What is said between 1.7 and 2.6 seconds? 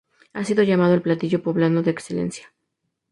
por excelencia".